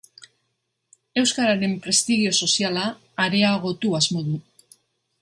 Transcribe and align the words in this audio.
Euskararen 1.23 1.77
prestigio 1.85 2.33
soziala 2.47 2.89
areagotu 3.29 3.97
asmo 4.03 4.29
du. 4.33 4.43